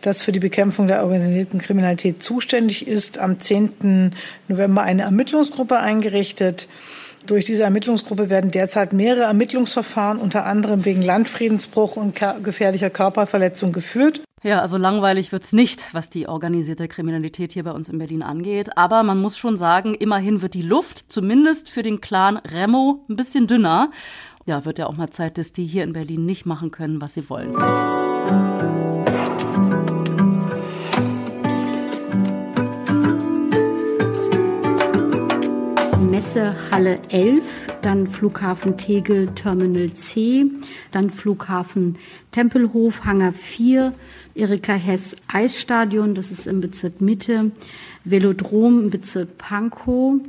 das 0.01 0.23
für 0.23 0.33
die 0.33 0.39
Bekämpfung 0.39 0.87
der 0.87 1.03
organisierten 1.03 1.61
Kriminalität 1.61 2.23
zuständig 2.23 2.87
ist, 2.87 3.19
am 3.19 3.41
10. 3.41 4.15
November 4.49 4.83
eine 4.83 5.03
Ermittlungsgruppe 5.03 5.79
eingerichtet. 5.79 6.69
Durch 7.27 7.45
diese 7.45 7.65
Ermittlungsgruppe 7.65 8.31
werden 8.31 8.51
derzeit 8.51 8.93
mehrere 8.93 9.25
Ermittlungsverfahren 9.25 10.19
unter 10.19 10.47
anderem 10.47 10.85
wegen 10.85 11.03
Landfriedensbruch 11.03 11.97
und 11.97 12.19
gefährlicher 12.43 12.91
Körperverletzung 12.91 13.73
geführt. 13.73 14.23
Ja, 14.43 14.61
also 14.61 14.77
langweilig 14.77 15.33
wird's 15.33 15.53
nicht, 15.53 15.93
was 15.95 16.11
die 16.11 16.29
organisierte 16.29 16.87
Kriminalität 16.87 17.53
hier 17.53 17.65
bei 17.65 17.73
uns 17.73 17.89
in 17.89 17.99
Berlin 17.99 18.23
angeht. 18.23 18.77
Aber 18.77 19.03
man 19.03 19.21
muss 19.21 19.37
schon 19.37 19.57
sagen, 19.57 19.95
immerhin 19.95 20.43
wird 20.43 20.55
die 20.55 20.63
Luft, 20.63 21.11
zumindest 21.11 21.69
für 21.69 21.83
den 21.83 22.01
Clan 22.01 22.37
Remo, 22.37 23.05
ein 23.09 23.17
bisschen 23.17 23.47
dünner. 23.47 23.91
Ja, 24.47 24.65
wird 24.65 24.79
ja 24.79 24.87
auch 24.87 24.97
mal 24.97 25.11
Zeit, 25.11 25.39
dass 25.39 25.53
die 25.53 25.67
hier 25.67 25.85
in 25.85 25.93
Berlin 25.93 26.25
nicht 26.25 26.47
machen 26.47 26.71
können, 26.71 27.01
was 27.01 27.15
sie 27.15 27.29
wollen. 27.29 27.55
Messehalle 36.29 36.99
11, 37.09 37.43
dann 37.81 38.07
Flughafen 38.07 38.77
Tegel 38.77 39.29
Terminal 39.35 39.95
C, 39.95 40.45
dann 40.91 41.09
Flughafen 41.09 41.97
Tempelhof 42.33 43.07
Hangar 43.07 43.33
4, 43.33 43.95
Erika 44.35 44.75
Hess 44.75 45.17
Eisstadion, 45.27 46.15
das 46.15 46.31
ist 46.31 46.47
im 46.47 46.61
Bezirk 46.61 47.01
Mitte, 47.01 47.51
Velodrom 48.05 48.83
im 48.83 48.91
Bezirk 48.91 49.39
Pankow 49.39 50.21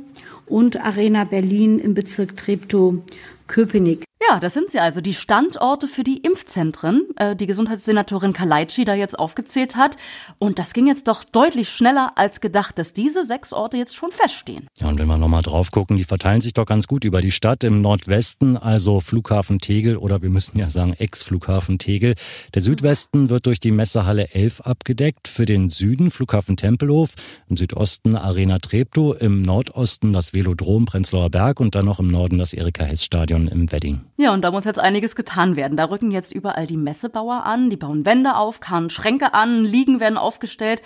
und 0.46 0.80
Arena 0.82 1.24
Berlin 1.24 1.78
im 1.78 1.92
Bezirk 1.92 2.34
Treptow-Köpenick. 2.34 4.09
Ja, 4.28 4.38
das 4.38 4.52
sind 4.52 4.70
sie 4.70 4.80
also, 4.80 5.00
die 5.00 5.14
Standorte 5.14 5.88
für 5.88 6.04
die 6.04 6.18
Impfzentren, 6.18 7.06
äh, 7.16 7.34
die 7.34 7.46
Gesundheitssenatorin 7.46 8.34
Kalaitschi 8.34 8.84
da 8.84 8.92
jetzt 8.94 9.18
aufgezählt 9.18 9.76
hat. 9.76 9.96
Und 10.38 10.58
das 10.58 10.74
ging 10.74 10.86
jetzt 10.86 11.08
doch 11.08 11.24
deutlich 11.24 11.70
schneller 11.70 12.12
als 12.16 12.42
gedacht, 12.42 12.78
dass 12.78 12.92
diese 12.92 13.24
sechs 13.24 13.54
Orte 13.54 13.78
jetzt 13.78 13.96
schon 13.96 14.12
feststehen. 14.12 14.66
Ja, 14.78 14.88
und 14.88 14.98
wenn 14.98 15.08
wir 15.08 15.16
nochmal 15.16 15.42
drauf 15.42 15.70
gucken, 15.70 15.96
die 15.96 16.04
verteilen 16.04 16.42
sich 16.42 16.52
doch 16.52 16.66
ganz 16.66 16.86
gut 16.86 17.04
über 17.04 17.22
die 17.22 17.30
Stadt. 17.30 17.64
Im 17.64 17.80
Nordwesten, 17.80 18.58
also 18.58 19.00
Flughafen 19.00 19.58
Tegel 19.58 19.96
oder 19.96 20.20
wir 20.20 20.28
müssen 20.28 20.58
ja 20.58 20.68
sagen 20.68 20.92
Ex-Flughafen 20.92 21.78
Tegel. 21.78 22.14
Der 22.54 22.60
Südwesten 22.60 23.30
wird 23.30 23.46
durch 23.46 23.58
die 23.58 23.72
Messehalle 23.72 24.28
11 24.34 24.60
abgedeckt. 24.60 25.28
Für 25.28 25.46
den 25.46 25.70
Süden 25.70 26.10
Flughafen 26.10 26.58
Tempelhof, 26.58 27.14
im 27.48 27.56
Südosten 27.56 28.16
Arena 28.16 28.58
Treptow, 28.58 29.18
im 29.18 29.40
Nordosten 29.40 30.12
das 30.12 30.34
Velodrom 30.34 30.84
Prenzlauer 30.84 31.30
Berg 31.30 31.58
und 31.58 31.74
dann 31.74 31.86
noch 31.86 32.00
im 32.00 32.08
Norden 32.08 32.36
das 32.36 32.52
Erika-Hess-Stadion 32.52 33.48
im 33.48 33.72
Wedding. 33.72 34.02
Ja, 34.20 34.34
und 34.34 34.42
da 34.42 34.50
muss 34.50 34.64
jetzt 34.64 34.78
einiges 34.78 35.16
getan 35.16 35.56
werden. 35.56 35.78
Da 35.78 35.86
rücken 35.86 36.10
jetzt 36.10 36.34
überall 36.34 36.66
die 36.66 36.76
Messebauer 36.76 37.44
an, 37.44 37.70
die 37.70 37.78
bauen 37.78 38.04
Wände 38.04 38.36
auf, 38.36 38.60
karren 38.60 38.90
Schränke 38.90 39.32
an, 39.32 39.64
Liegen 39.64 39.98
werden 39.98 40.18
aufgestellt. 40.18 40.82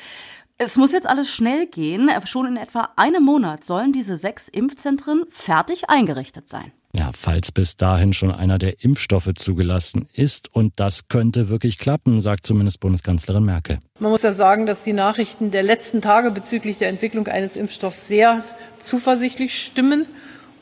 Es 0.57 0.76
muss 0.76 0.93
jetzt 0.93 1.09
alles 1.09 1.29
schnell 1.29 1.67
gehen. 1.67 2.09
Schon 2.26 2.47
in 2.47 2.57
etwa 2.57 2.91
einem 2.95 3.25
Monat 3.25 3.64
sollen 3.64 3.93
diese 3.93 4.19
sechs 4.19 4.47
Impfzentren 4.47 5.25
fertig 5.31 5.91
eingerichtet 5.91 6.49
sein. 6.49 6.71
Ja, 6.97 7.11
falls 7.12 7.50
bis 7.50 7.76
dahin 7.76 8.12
schon 8.12 8.31
einer 8.31 8.59
der 8.59 8.85
Impfstoffe 8.85 9.35
zugelassen 9.35 10.07
ist. 10.12 10.55
Und 10.55 10.75
das 10.76 11.09
könnte 11.09 11.49
wirklich 11.49 11.79
klappen, 11.79 12.21
sagt 12.21 12.47
zumindest 12.47 12.79
Bundeskanzlerin 12.79 13.45
Merkel. 13.45 13.81
Man 13.99 14.12
muss 14.12 14.23
ja 14.23 14.35
sagen, 14.35 14.64
dass 14.64 14.85
die 14.85 14.93
Nachrichten 14.93 15.50
der 15.50 15.64
letzten 15.64 16.00
Tage 16.00 16.31
bezüglich 16.31 16.79
der 16.79 16.88
Entwicklung 16.88 17.26
eines 17.26 17.57
Impfstoffs 17.57 18.07
sehr 18.07 18.45
zuversichtlich 18.79 19.61
stimmen. 19.61 20.07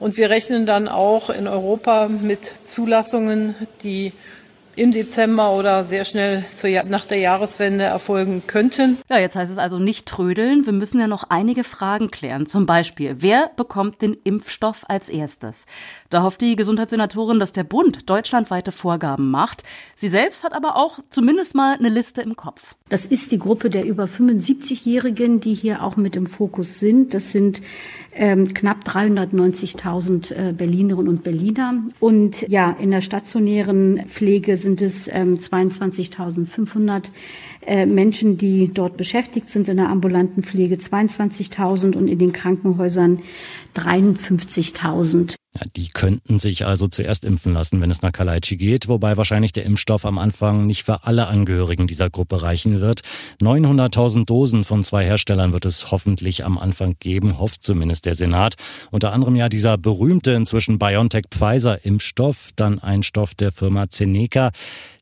Und 0.02 0.16
wir 0.16 0.30
rechnen 0.30 0.66
dann 0.66 0.88
auch 0.88 1.30
in 1.30 1.46
Europa 1.46 2.08
mit 2.08 2.40
Zulassungen, 2.64 3.54
die 3.84 4.12
im 4.74 4.90
Dezember 4.90 5.52
oder 5.52 5.84
sehr 5.84 6.04
schnell 6.04 6.44
zur, 6.56 6.70
nach 6.88 7.04
der 7.04 7.18
Jahreswende 7.18 7.84
erfolgen 7.84 8.42
könnten. 8.48 8.98
Ja, 9.08 9.18
jetzt 9.18 9.36
heißt 9.36 9.52
es 9.52 9.58
also 9.58 9.78
nicht 9.78 10.06
trödeln. 10.06 10.66
Wir 10.66 10.72
müssen 10.72 10.98
ja 10.98 11.06
noch 11.06 11.24
einige 11.28 11.62
Fragen 11.62 12.10
klären. 12.10 12.46
Zum 12.46 12.66
Beispiel, 12.66 13.16
wer 13.18 13.50
bekommt 13.54 14.02
den 14.02 14.16
Impfstoff 14.24 14.84
als 14.88 15.08
erstes? 15.08 15.66
Da 16.12 16.22
hofft 16.22 16.42
die 16.42 16.56
Gesundheitssenatorin, 16.56 17.38
dass 17.40 17.52
der 17.52 17.64
Bund 17.64 18.10
deutschlandweite 18.10 18.70
Vorgaben 18.70 19.30
macht. 19.30 19.62
Sie 19.96 20.10
selbst 20.10 20.44
hat 20.44 20.52
aber 20.52 20.76
auch 20.76 20.98
zumindest 21.08 21.54
mal 21.54 21.74
eine 21.74 21.88
Liste 21.88 22.20
im 22.20 22.36
Kopf. 22.36 22.74
Das 22.90 23.06
ist 23.06 23.32
die 23.32 23.38
Gruppe 23.38 23.70
der 23.70 23.86
über 23.86 24.04
75-Jährigen, 24.04 25.40
die 25.40 25.54
hier 25.54 25.82
auch 25.82 25.96
mit 25.96 26.14
im 26.14 26.26
Fokus 26.26 26.78
sind. 26.78 27.14
Das 27.14 27.32
sind 27.32 27.62
ähm, 28.14 28.52
knapp 28.52 28.86
390.000 28.86 30.34
äh, 30.34 30.52
Berlinerinnen 30.52 31.08
und 31.08 31.24
Berliner. 31.24 31.82
Und 31.98 32.46
ja, 32.46 32.72
in 32.72 32.90
der 32.90 33.00
stationären 33.00 34.04
Pflege 34.06 34.58
sind 34.58 34.82
es 34.82 35.08
ähm, 35.08 35.38
22.500 35.38 37.04
äh, 37.64 37.86
Menschen, 37.86 38.36
die 38.36 38.70
dort 38.70 38.98
beschäftigt 38.98 39.48
sind 39.48 39.66
in 39.66 39.78
der 39.78 39.88
ambulanten 39.88 40.42
Pflege 40.42 40.74
22.000 40.74 41.96
und 41.96 42.06
in 42.06 42.18
den 42.18 42.32
Krankenhäusern 42.32 43.22
53.000. 43.74 45.36
Ja, 45.54 45.66
die 45.76 45.88
könnten 45.88 46.38
sich 46.38 46.64
also 46.64 46.88
zuerst 46.88 47.26
impfen 47.26 47.52
lassen, 47.52 47.82
wenn 47.82 47.90
es 47.90 48.00
nach 48.00 48.12
Kalaitschi 48.12 48.56
geht, 48.56 48.88
wobei 48.88 49.18
wahrscheinlich 49.18 49.52
der 49.52 49.66
Impfstoff 49.66 50.06
am 50.06 50.16
Anfang 50.16 50.66
nicht 50.66 50.82
für 50.82 51.04
alle 51.04 51.26
Angehörigen 51.26 51.86
dieser 51.86 52.08
Gruppe 52.08 52.40
reichen 52.40 52.80
wird. 52.80 53.02
900.000 53.42 54.24
Dosen 54.24 54.64
von 54.64 54.82
zwei 54.82 55.04
Herstellern 55.04 55.52
wird 55.52 55.66
es 55.66 55.90
hoffentlich 55.90 56.46
am 56.46 56.56
Anfang 56.56 56.96
geben, 57.00 57.38
hofft 57.38 57.62
zumindest 57.64 58.06
der 58.06 58.14
Senat. 58.14 58.54
Unter 58.90 59.12
anderem 59.12 59.36
ja 59.36 59.50
dieser 59.50 59.76
berühmte 59.76 60.30
inzwischen 60.30 60.78
BioNTech-Pfizer-Impfstoff, 60.78 62.52
dann 62.56 62.78
ein 62.78 63.02
Stoff 63.02 63.34
der 63.34 63.52
Firma 63.52 63.90
Zeneca. 63.90 64.52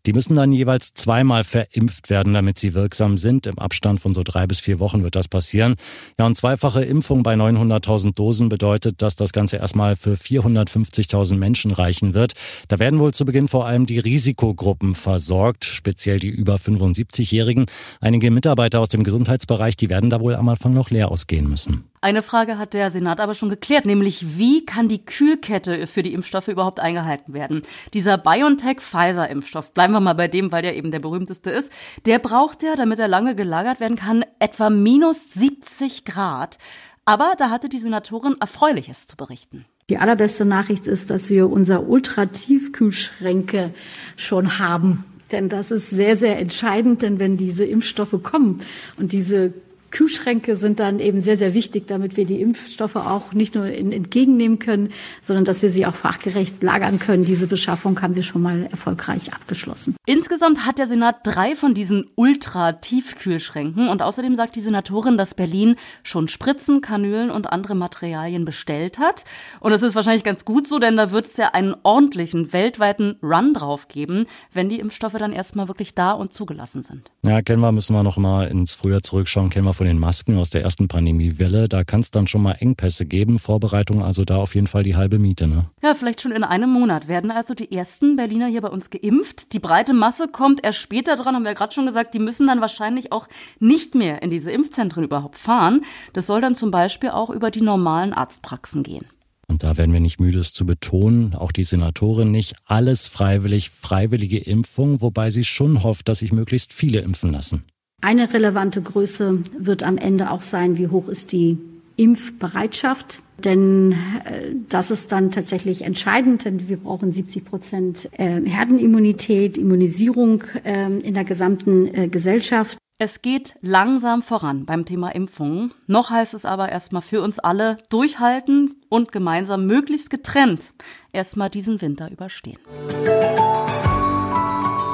Die 0.06 0.12
müssen 0.12 0.34
dann 0.34 0.52
jeweils 0.52 0.94
zweimal 0.94 1.44
verimpft 1.44 2.10
werden, 2.10 2.32
damit 2.32 2.58
sie 2.58 2.74
wirksam 2.74 3.16
sind. 3.16 3.46
Im 3.46 3.58
Abstand 3.58 4.00
von 4.00 4.14
so 4.14 4.22
drei 4.22 4.46
bis 4.46 4.60
vier 4.60 4.78
Wochen 4.78 5.02
wird 5.02 5.14
das 5.14 5.28
passieren. 5.28 5.74
Ja, 6.18 6.26
und 6.26 6.36
zweifache 6.36 6.82
Impfung 6.84 7.22
bei 7.22 7.34
900.000 7.34 8.14
Dosen 8.14 8.48
bedeutet, 8.48 9.02
dass 9.02 9.16
das 9.16 9.32
Ganze 9.32 9.56
erstmal 9.56 9.96
für 9.96 10.14
450.000 10.14 11.36
Menschen 11.36 11.72
reichen 11.72 12.14
wird. 12.14 12.32
Da 12.68 12.78
werden 12.78 12.98
wohl 12.98 13.12
zu 13.12 13.24
Beginn 13.24 13.48
vor 13.48 13.66
allem 13.66 13.86
die 13.86 13.98
Risikogruppen 13.98 14.94
versorgt, 14.94 15.64
speziell 15.64 16.18
die 16.18 16.28
über 16.28 16.56
75-Jährigen. 16.56 17.66
Einige 18.00 18.30
Mitarbeiter 18.30 18.80
aus 18.80 18.88
dem 18.88 19.04
Gesundheitsbereich, 19.04 19.76
die 19.76 19.90
werden 19.90 20.10
da 20.10 20.20
wohl 20.20 20.34
am 20.34 20.48
Anfang 20.48 20.72
noch 20.72 20.90
leer 20.90 21.10
ausgehen 21.10 21.48
müssen. 21.48 21.84
Eine 22.02 22.22
Frage 22.22 22.56
hat 22.56 22.72
der 22.72 22.88
Senat 22.88 23.20
aber 23.20 23.34
schon 23.34 23.50
geklärt, 23.50 23.84
nämlich 23.84 24.38
wie 24.38 24.64
kann 24.64 24.88
die 24.88 25.04
Kühlkette 25.04 25.86
für 25.86 26.02
die 26.02 26.14
Impfstoffe 26.14 26.48
überhaupt 26.48 26.80
eingehalten 26.80 27.34
werden? 27.34 27.60
Dieser 27.92 28.16
BioNTech-Pfizer-Impfstoff, 28.16 29.74
bleiben 29.74 29.92
wir 29.92 30.00
mal 30.00 30.14
bei 30.14 30.26
dem, 30.26 30.50
weil 30.50 30.62
der 30.62 30.76
eben 30.76 30.90
der 30.90 31.00
berühmteste 31.00 31.50
ist, 31.50 31.70
der 32.06 32.18
braucht 32.18 32.62
ja, 32.62 32.74
damit 32.74 33.00
er 33.00 33.08
lange 33.08 33.34
gelagert 33.34 33.80
werden 33.80 33.98
kann, 33.98 34.24
etwa 34.38 34.70
minus 34.70 35.34
70 35.34 36.06
Grad. 36.06 36.56
Aber 37.04 37.34
da 37.36 37.50
hatte 37.50 37.68
die 37.68 37.78
Senatorin 37.78 38.36
Erfreuliches 38.40 39.06
zu 39.06 39.18
berichten. 39.18 39.66
Die 39.90 39.98
allerbeste 39.98 40.46
Nachricht 40.46 40.86
ist, 40.86 41.10
dass 41.10 41.28
wir 41.28 41.50
unser 41.50 41.86
Ultratiefkühlschränke 41.86 43.74
schon 44.16 44.58
haben. 44.58 45.04
Denn 45.32 45.50
das 45.50 45.70
ist 45.70 45.90
sehr, 45.90 46.16
sehr 46.16 46.38
entscheidend, 46.38 47.02
denn 47.02 47.18
wenn 47.18 47.36
diese 47.36 47.66
Impfstoffe 47.66 48.22
kommen 48.22 48.62
und 48.96 49.12
diese 49.12 49.52
Kühlschränke 49.90 50.56
sind 50.56 50.80
dann 50.80 51.00
eben 51.00 51.20
sehr, 51.20 51.36
sehr 51.36 51.54
wichtig, 51.54 51.86
damit 51.86 52.16
wir 52.16 52.24
die 52.24 52.40
Impfstoffe 52.40 52.96
auch 52.96 53.32
nicht 53.32 53.54
nur 53.54 53.66
in, 53.66 53.92
entgegennehmen 53.92 54.58
können, 54.58 54.90
sondern 55.22 55.44
dass 55.44 55.62
wir 55.62 55.70
sie 55.70 55.86
auch 55.86 55.94
fachgerecht 55.94 56.62
lagern 56.62 56.98
können. 56.98 57.24
Diese 57.24 57.46
Beschaffung 57.46 58.00
haben 58.02 58.14
wir 58.14 58.22
schon 58.22 58.42
mal 58.42 58.66
erfolgreich 58.70 59.32
abgeschlossen. 59.32 59.96
Insgesamt 60.06 60.66
hat 60.66 60.78
der 60.78 60.86
Senat 60.86 61.16
drei 61.24 61.56
von 61.56 61.74
diesen 61.74 62.06
Ultra-Tiefkühlschränken 62.14 63.88
und 63.88 64.02
außerdem 64.02 64.36
sagt 64.36 64.56
die 64.56 64.60
Senatorin, 64.60 65.18
dass 65.18 65.34
Berlin 65.34 65.76
schon 66.02 66.28
Spritzen, 66.28 66.80
Kanülen 66.80 67.30
und 67.30 67.52
andere 67.52 67.74
Materialien 67.74 68.44
bestellt 68.44 68.98
hat. 68.98 69.24
Und 69.60 69.72
das 69.72 69.82
ist 69.82 69.94
wahrscheinlich 69.94 70.24
ganz 70.24 70.44
gut 70.44 70.66
so, 70.66 70.78
denn 70.78 70.96
da 70.96 71.10
wird 71.10 71.26
es 71.26 71.36
ja 71.36 71.48
einen 71.48 71.74
ordentlichen 71.82 72.52
weltweiten 72.52 73.16
Run 73.22 73.54
drauf 73.54 73.88
geben, 73.88 74.26
wenn 74.52 74.68
die 74.68 74.78
Impfstoffe 74.78 75.14
dann 75.18 75.32
erstmal 75.32 75.68
wirklich 75.68 75.94
da 75.94 76.12
und 76.12 76.32
zugelassen 76.32 76.82
sind. 76.82 77.10
Ja, 77.22 77.42
kennen 77.42 77.60
wir, 77.60 77.72
müssen 77.72 77.94
wir 77.94 78.02
noch 78.02 78.16
mal 78.16 78.46
ins 78.46 78.74
Frühjahr 78.74 79.02
zurückschauen, 79.02 79.50
kennen 79.50 79.66
wir 79.66 79.74
von 79.80 79.86
den 79.86 79.98
Masken 79.98 80.36
aus 80.36 80.50
der 80.50 80.60
ersten 80.60 80.88
Pandemiewelle. 80.88 81.66
Da 81.66 81.84
kann 81.84 82.00
es 82.00 82.10
dann 82.10 82.26
schon 82.26 82.42
mal 82.42 82.52
Engpässe 82.52 83.06
geben. 83.06 83.38
Vorbereitung 83.38 84.02
also 84.02 84.26
da 84.26 84.36
auf 84.36 84.54
jeden 84.54 84.66
Fall 84.66 84.82
die 84.82 84.94
halbe 84.94 85.18
Miete. 85.18 85.48
Ne? 85.48 85.70
Ja, 85.82 85.94
vielleicht 85.94 86.20
schon 86.20 86.32
in 86.32 86.44
einem 86.44 86.68
Monat 86.68 87.08
werden 87.08 87.30
also 87.30 87.54
die 87.54 87.72
ersten 87.72 88.14
Berliner 88.14 88.48
hier 88.48 88.60
bei 88.60 88.68
uns 88.68 88.90
geimpft. 88.90 89.54
Die 89.54 89.58
breite 89.58 89.94
Masse 89.94 90.28
kommt 90.28 90.62
erst 90.62 90.80
später 90.80 91.16
dran, 91.16 91.34
haben 91.34 91.44
wir 91.44 91.52
ja 91.52 91.56
gerade 91.56 91.72
schon 91.72 91.86
gesagt. 91.86 92.12
Die 92.12 92.18
müssen 92.18 92.46
dann 92.46 92.60
wahrscheinlich 92.60 93.10
auch 93.10 93.26
nicht 93.58 93.94
mehr 93.94 94.20
in 94.20 94.28
diese 94.28 94.52
Impfzentren 94.52 95.02
überhaupt 95.02 95.38
fahren. 95.38 95.80
Das 96.12 96.26
soll 96.26 96.42
dann 96.42 96.56
zum 96.56 96.70
Beispiel 96.70 97.08
auch 97.08 97.30
über 97.30 97.50
die 97.50 97.62
normalen 97.62 98.12
Arztpraxen 98.12 98.82
gehen. 98.82 99.06
Und 99.46 99.62
da 99.62 99.78
werden 99.78 99.94
wir 99.94 100.00
nicht 100.00 100.20
müde, 100.20 100.40
es 100.40 100.52
zu 100.52 100.66
betonen, 100.66 101.34
auch 101.34 101.52
die 101.52 101.64
Senatorin 101.64 102.30
nicht, 102.30 102.56
alles 102.66 103.08
freiwillig, 103.08 103.70
freiwillige 103.70 104.40
Impfung, 104.40 105.00
wobei 105.00 105.30
sie 105.30 105.44
schon 105.44 105.82
hofft, 105.82 106.08
dass 106.10 106.18
sich 106.18 106.32
möglichst 106.32 106.74
viele 106.74 107.00
impfen 107.00 107.32
lassen. 107.32 107.64
Eine 108.00 108.32
relevante 108.32 108.80
Größe 108.80 109.42
wird 109.58 109.82
am 109.82 109.98
Ende 109.98 110.30
auch 110.30 110.40
sein, 110.40 110.78
wie 110.78 110.88
hoch 110.88 111.08
ist 111.08 111.32
die 111.32 111.58
Impfbereitschaft. 111.96 113.22
Denn 113.44 113.92
äh, 113.92 114.54
das 114.68 114.90
ist 114.90 115.12
dann 115.12 115.30
tatsächlich 115.30 115.82
entscheidend, 115.82 116.44
denn 116.44 116.68
wir 116.68 116.76
brauchen 116.76 117.12
70 117.12 117.44
Prozent 117.44 118.08
äh, 118.18 118.40
Herdenimmunität, 118.42 119.58
Immunisierung 119.58 120.44
äh, 120.64 120.86
in 120.86 121.14
der 121.14 121.24
gesamten 121.24 122.10
Gesellschaft. 122.10 122.78
Es 122.98 123.22
geht 123.22 123.54
langsam 123.62 124.20
voran 124.20 124.66
beim 124.66 124.84
Thema 124.84 125.14
Impfungen. 125.14 125.72
Noch 125.86 126.10
heißt 126.10 126.34
es 126.34 126.44
aber 126.44 126.68
erstmal 126.68 127.00
für 127.00 127.22
uns 127.22 127.38
alle 127.38 127.78
durchhalten 127.88 128.76
und 128.90 129.10
gemeinsam 129.10 129.66
möglichst 129.66 130.10
getrennt 130.10 130.74
erstmal 131.12 131.48
diesen 131.48 131.80
Winter 131.80 132.10
überstehen. 132.10 132.58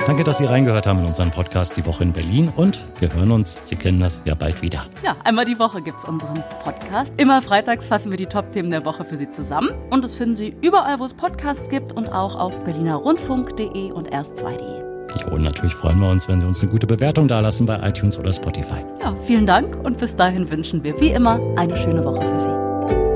Danke, 0.07 0.23
dass 0.23 0.39
Sie 0.39 0.45
reingehört 0.45 0.87
haben 0.87 1.01
in 1.01 1.07
unseren 1.07 1.33
Podcast 1.33 1.77
Die 1.77 1.85
Woche 1.85 2.05
in 2.05 2.13
Berlin 2.13 2.53
und 2.55 2.85
wir 3.01 3.13
hören 3.13 3.33
uns, 3.33 3.61
Sie 3.65 3.75
kennen 3.75 3.99
das, 3.99 4.23
ja 4.25 4.37
bald 4.37 4.63
wieder. 4.63 4.87
Ja, 5.03 5.17
einmal 5.25 5.45
die 5.45 5.59
Woche 5.59 5.83
gibt 5.83 5.99
es 5.99 6.05
unseren 6.05 6.45
Podcast. 6.63 7.13
Immer 7.17 7.43
freitags 7.43 7.89
fassen 7.89 8.13
wir 8.13 8.17
die 8.17 8.27
Top-Themen 8.27 8.71
der 8.71 8.85
Woche 8.85 9.05
für 9.05 9.17
Sie 9.17 9.29
zusammen 9.29 9.71
und 9.91 10.05
das 10.05 10.15
finden 10.15 10.37
Sie 10.37 10.55
überall, 10.63 11.01
wo 11.01 11.05
es 11.07 11.13
Podcasts 11.13 11.69
gibt 11.69 11.93
und 11.93 12.09
auch 12.13 12.37
auf 12.37 12.57
berlinerrundfunk.de 12.61 13.91
und 13.91 14.15
erst2.de. 14.15 15.19
Ja, 15.19 15.33
und 15.33 15.43
natürlich 15.43 15.75
freuen 15.75 15.99
wir 15.99 16.09
uns, 16.09 16.29
wenn 16.29 16.41
Sie 16.41 16.47
uns 16.47 16.63
eine 16.63 16.71
gute 16.71 16.87
Bewertung 16.87 17.27
dalassen 17.27 17.67
bei 17.67 17.77
iTunes 17.89 18.17
oder 18.17 18.33
Spotify. 18.33 18.85
Ja, 19.01 19.13
vielen 19.27 19.45
Dank 19.45 19.77
und 19.85 19.99
bis 19.99 20.15
dahin 20.15 20.49
wünschen 20.49 20.85
wir 20.85 21.01
wie 21.01 21.11
immer 21.11 21.41
eine 21.57 21.77
schöne 21.77 22.05
Woche 22.05 22.25
für 22.25 22.39
Sie. 22.39 23.16